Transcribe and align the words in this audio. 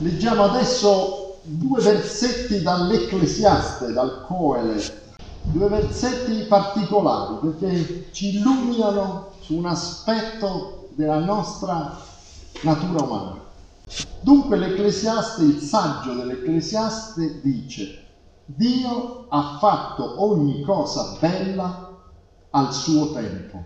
Leggiamo 0.00 0.44
adesso 0.44 1.40
due 1.42 1.82
versetti 1.82 2.62
dall'Ecclesiaste, 2.62 3.92
dal 3.92 4.24
Coelet, 4.28 5.16
due 5.42 5.68
versetti 5.68 6.44
particolari 6.44 7.38
perché 7.40 8.08
ci 8.12 8.36
illuminano 8.36 9.32
su 9.40 9.56
un 9.56 9.66
aspetto 9.66 10.90
della 10.94 11.18
nostra 11.18 11.98
natura 12.60 13.02
umana. 13.02 13.40
Dunque 14.20 14.56
l'Ecclesiaste, 14.56 15.42
il 15.42 15.58
saggio 15.58 16.14
dell'Ecclesiaste 16.14 17.40
dice, 17.42 18.04
Dio 18.44 19.26
ha 19.28 19.58
fatto 19.58 20.22
ogni 20.22 20.62
cosa 20.62 21.16
bella 21.18 21.92
al 22.50 22.72
suo 22.72 23.10
tempo. 23.10 23.64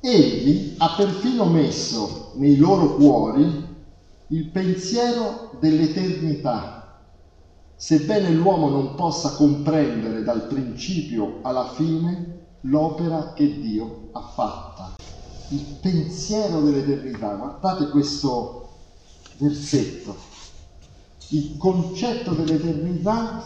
Egli 0.00 0.74
ha 0.78 0.92
perfino 0.96 1.44
messo 1.44 2.32
nei 2.34 2.56
loro 2.56 2.94
cuori 2.96 3.76
il 4.30 4.50
pensiero 4.50 5.52
dell'eternità, 5.58 6.98
sebbene 7.74 8.30
l'uomo 8.30 8.68
non 8.68 8.94
possa 8.94 9.30
comprendere 9.36 10.22
dal 10.22 10.46
principio 10.48 11.38
alla 11.42 11.70
fine 11.70 12.46
l'opera 12.62 13.32
che 13.32 13.60
Dio 13.60 14.08
ha 14.12 14.20
fatta. 14.20 14.96
Il 15.50 15.64
pensiero 15.80 16.60
dell'eternità, 16.60 17.34
guardate 17.36 17.88
questo 17.88 18.68
versetto. 19.38 20.14
Il 21.28 21.56
concetto 21.56 22.32
dell'eternità 22.32 23.44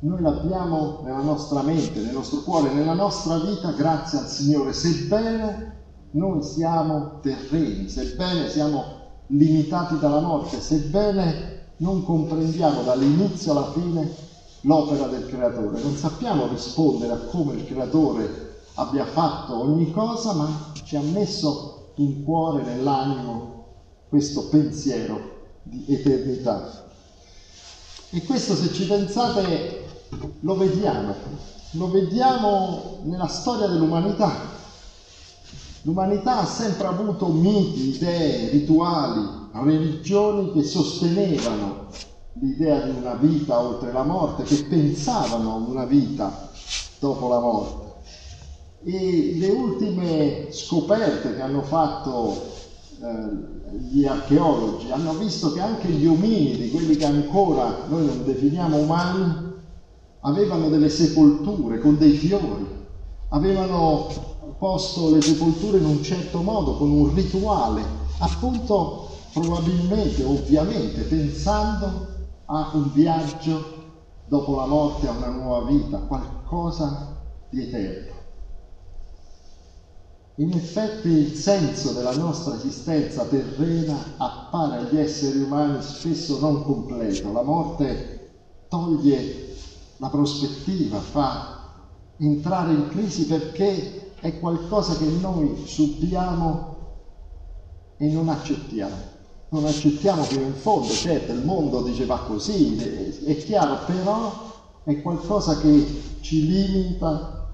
noi 0.00 0.20
l'abbiamo 0.20 1.00
nella 1.04 1.22
nostra 1.22 1.62
mente, 1.62 2.00
nel 2.00 2.12
nostro 2.12 2.42
cuore, 2.42 2.72
nella 2.72 2.94
nostra 2.94 3.38
vita 3.38 3.72
grazie 3.72 4.18
al 4.18 4.28
Signore, 4.28 4.74
sebbene 4.74 5.76
noi 6.10 6.42
siamo 6.42 7.18
terreni, 7.20 7.88
sebbene 7.88 8.48
siamo 8.48 8.97
limitati 9.28 9.98
dalla 9.98 10.20
morte, 10.20 10.60
sebbene 10.60 11.56
non 11.78 12.04
comprendiamo 12.04 12.82
dall'inizio 12.82 13.52
alla 13.52 13.70
fine 13.72 14.26
l'opera 14.62 15.06
del 15.06 15.26
creatore, 15.26 15.80
non 15.80 15.94
sappiamo 15.94 16.48
rispondere 16.48 17.12
a 17.12 17.18
come 17.30 17.54
il 17.54 17.66
creatore 17.66 18.56
abbia 18.74 19.04
fatto 19.04 19.60
ogni 19.60 19.90
cosa, 19.90 20.32
ma 20.32 20.72
ci 20.84 20.96
ha 20.96 21.00
messo 21.00 21.92
in 21.96 22.24
cuore, 22.24 22.62
nell'animo, 22.62 23.64
questo 24.08 24.48
pensiero 24.48 25.36
di 25.62 25.84
eternità. 25.88 26.86
E 28.10 28.24
questo, 28.24 28.54
se 28.54 28.72
ci 28.72 28.86
pensate, 28.86 29.86
lo 30.40 30.56
vediamo, 30.56 31.14
lo 31.72 31.90
vediamo 31.90 33.00
nella 33.02 33.26
storia 33.26 33.66
dell'umanità. 33.66 34.56
L'umanità 35.82 36.40
ha 36.40 36.46
sempre 36.46 36.86
avuto 36.86 37.28
miti, 37.28 37.94
idee, 37.94 38.50
rituali, 38.50 39.26
religioni 39.52 40.52
che 40.52 40.62
sostenevano 40.62 41.86
l'idea 42.34 42.80
di 42.80 42.90
una 42.98 43.14
vita 43.14 43.60
oltre 43.60 43.92
la 43.92 44.02
morte, 44.02 44.42
che 44.42 44.64
pensavano 44.64 45.52
a 45.52 45.56
una 45.56 45.84
vita 45.84 46.50
dopo 46.98 47.28
la 47.28 47.40
morte. 47.40 47.86
E 48.84 49.34
le 49.36 49.48
ultime 49.50 50.48
scoperte 50.50 51.34
che 51.34 51.40
hanno 51.40 51.62
fatto 51.62 52.56
eh, 53.00 53.76
gli 53.90 54.04
archeologi 54.06 54.90
hanno 54.90 55.12
visto 55.14 55.52
che 55.52 55.60
anche 55.60 55.88
gli 55.88 56.06
ominidi, 56.06 56.70
quelli 56.70 56.96
che 56.96 57.04
ancora 57.04 57.84
noi 57.88 58.06
non 58.06 58.24
definiamo 58.24 58.78
umani, 58.78 59.46
avevano 60.20 60.68
delle 60.68 60.88
sepolture 60.88 61.78
con 61.78 61.96
dei 61.96 62.12
fiori, 62.12 62.66
avevano 63.28 64.08
posto 64.58 65.10
le 65.10 65.20
sepolture 65.20 65.78
in 65.78 65.84
un 65.84 66.02
certo 66.02 66.40
modo, 66.40 66.76
con 66.76 66.90
un 66.90 67.14
rituale, 67.14 67.82
appunto 68.18 69.10
probabilmente, 69.32 70.24
ovviamente, 70.24 71.02
pensando 71.02 72.06
a 72.46 72.70
un 72.72 72.92
viaggio 72.92 73.76
dopo 74.26 74.56
la 74.56 74.66
morte, 74.66 75.06
a 75.06 75.12
una 75.12 75.28
nuova 75.28 75.70
vita, 75.70 75.98
qualcosa 75.98 77.16
di 77.50 77.62
eterno. 77.62 78.16
In 80.36 80.52
effetti 80.52 81.08
il 81.08 81.34
senso 81.34 81.92
della 81.92 82.14
nostra 82.14 82.54
esistenza 82.54 83.24
terrena 83.24 84.14
appare 84.18 84.76
agli 84.78 84.96
esseri 84.96 85.40
umani 85.40 85.82
spesso 85.82 86.38
non 86.38 86.62
completo. 86.62 87.32
La 87.32 87.42
morte 87.42 88.30
toglie 88.68 89.56
la 89.96 90.08
prospettiva, 90.08 91.00
fa 91.00 91.57
entrare 92.18 92.72
in 92.72 92.88
crisi 92.88 93.26
perché 93.26 94.14
è 94.20 94.38
qualcosa 94.38 94.96
che 94.96 95.06
noi 95.20 95.62
subiamo 95.64 96.76
e 97.96 98.08
non 98.10 98.28
accettiamo. 98.28 99.16
Non 99.50 99.64
accettiamo 99.64 100.22
fino 100.24 100.42
in 100.42 100.54
fondo, 100.54 100.88
certo 100.88 101.32
il 101.32 101.44
mondo 101.44 101.82
diceva 101.82 102.18
così, 102.18 102.76
è 103.24 103.36
chiaro, 103.38 103.78
però 103.86 104.30
è 104.84 105.00
qualcosa 105.00 105.58
che 105.58 105.86
ci 106.20 106.46
limita, 106.46 107.48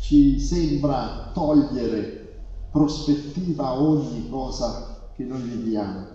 ci 0.00 0.38
sembra 0.38 1.30
togliere 1.32 2.42
prospettiva 2.70 3.68
a 3.68 3.80
ogni 3.80 4.28
cosa 4.28 5.10
che 5.16 5.24
noi 5.24 5.42
viviamo. 5.42 6.06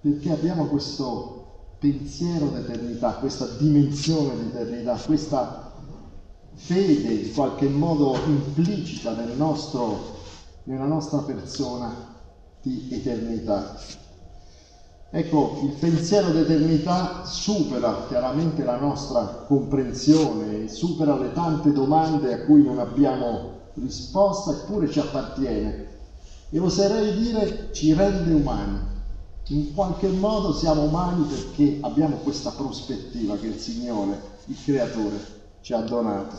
Perché 0.00 0.30
abbiamo 0.30 0.66
questo 0.66 1.44
pensiero 1.78 2.48
d'eternità, 2.48 3.16
questa 3.16 3.46
dimensione 3.58 4.34
di 4.36 4.46
eternità, 4.48 4.96
questa 4.96 5.63
fede 6.54 7.12
in 7.12 7.34
qualche 7.34 7.68
modo 7.68 8.16
implicita 8.26 9.14
nel 9.14 9.36
nostro, 9.36 10.16
nella 10.64 10.86
nostra 10.86 11.18
persona 11.18 12.12
di 12.62 12.88
eternità. 12.90 13.76
Ecco, 15.10 15.60
il 15.62 15.70
pensiero 15.78 16.30
d'eternità 16.30 17.24
supera 17.24 18.06
chiaramente 18.08 18.64
la 18.64 18.80
nostra 18.80 19.44
comprensione, 19.46 20.68
supera 20.68 21.16
le 21.16 21.32
tante 21.32 21.72
domande 21.72 22.32
a 22.32 22.44
cui 22.44 22.64
non 22.64 22.78
abbiamo 22.80 23.52
risposta, 23.74 24.50
eppure 24.50 24.90
ci 24.90 24.98
appartiene. 24.98 25.86
E 26.50 26.58
oserei 26.58 27.16
dire 27.16 27.68
ci 27.72 27.92
rende 27.92 28.32
umani. 28.32 28.78
In 29.48 29.74
qualche 29.74 30.08
modo 30.08 30.52
siamo 30.52 30.82
umani 30.82 31.26
perché 31.26 31.78
abbiamo 31.82 32.16
questa 32.16 32.50
prospettiva 32.50 33.36
che 33.36 33.46
il 33.46 33.58
Signore, 33.58 34.18
il 34.46 34.56
Creatore, 34.64 35.42
ci 35.64 35.72
ha 35.72 35.80
donato. 35.80 36.36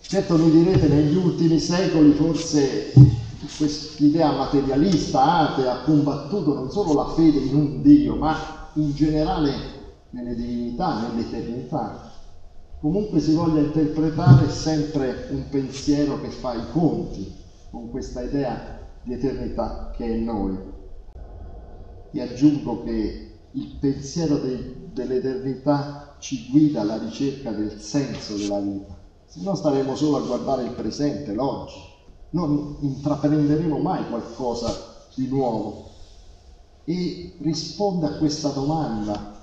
Certo 0.00 0.38
mi 0.38 0.50
direte 0.50 0.88
negli 0.88 1.14
ultimi 1.14 1.58
secoli 1.58 2.12
forse 2.12 2.90
quest'idea 3.58 4.32
materialista, 4.32 5.50
atea, 5.50 5.72
ha 5.72 5.82
combattuto 5.82 6.54
non 6.54 6.70
solo 6.70 6.94
la 6.94 7.10
fede 7.10 7.38
in 7.38 7.54
un 7.54 7.82
Dio, 7.82 8.16
ma 8.16 8.70
in 8.74 8.94
generale 8.94 9.52
nelle 10.10 10.34
divinità, 10.34 11.06
nell'eternità. 11.06 12.12
Comunque 12.80 13.20
si 13.20 13.34
voglia 13.34 13.60
interpretare 13.60 14.48
sempre 14.48 15.26
un 15.32 15.46
pensiero 15.50 16.18
che 16.22 16.30
fa 16.30 16.54
i 16.54 16.70
conti 16.72 17.30
con 17.70 17.90
questa 17.90 18.22
idea 18.22 18.88
di 19.02 19.12
eternità 19.12 19.92
che 19.94 20.06
è 20.06 20.16
noi. 20.16 20.56
E 22.10 22.22
aggiungo 22.22 22.84
che 22.84 23.32
il 23.50 23.76
pensiero 23.78 24.36
de- 24.38 24.88
dell'eternità 24.94 26.09
ci 26.20 26.48
guida 26.50 26.82
alla 26.82 26.98
ricerca 26.98 27.50
del 27.50 27.80
senso 27.80 28.36
della 28.36 28.60
vita, 28.60 28.96
se 29.26 29.40
no 29.42 29.54
staremo 29.54 29.96
solo 29.96 30.18
a 30.18 30.20
guardare 30.20 30.64
il 30.64 30.72
presente, 30.72 31.32
l'oggi, 31.34 31.78
non 32.30 32.76
intraprenderemo 32.80 33.78
mai 33.78 34.06
qualcosa 34.08 35.06
di 35.14 35.26
nuovo. 35.26 35.88
E 36.84 37.36
risponde 37.40 38.06
a 38.06 38.16
questa 38.16 38.48
domanda 38.50 39.40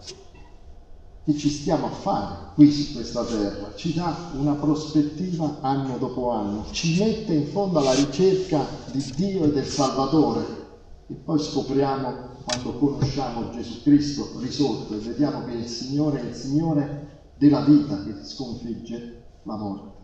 che 1.23 1.35
ci 1.35 1.49
stiamo 1.49 1.87
a 1.87 1.89
fare 1.89 2.35
qui 2.55 2.71
su 2.71 2.93
questa 2.93 3.23
terra, 3.25 3.73
ci 3.75 3.93
dà 3.93 4.31
una 4.33 4.53
prospettiva 4.53 5.57
anno 5.61 5.97
dopo 5.97 6.31
anno, 6.31 6.65
ci 6.71 6.97
mette 6.99 7.33
in 7.33 7.47
fondo 7.47 7.79
alla 7.79 7.93
ricerca 7.93 8.65
di 8.91 9.03
Dio 9.15 9.43
e 9.43 9.51
del 9.51 9.65
Salvatore. 9.65 10.65
E 11.07 11.13
poi 11.13 11.39
scopriamo 11.39 12.36
quando 12.47 12.77
conosciamo 12.77 13.49
Gesù 13.49 13.83
Cristo 13.83 14.39
risorto 14.39 14.95
e 14.95 14.99
vediamo 14.99 15.43
che 15.43 15.51
il 15.51 15.65
Signore 15.65 16.21
è 16.21 16.23
il 16.29 16.33
Signore 16.33 17.23
della 17.35 17.59
vita 17.59 18.01
che 18.05 18.23
sconfigge 18.23 19.23
la 19.43 19.57
morte. 19.57 19.96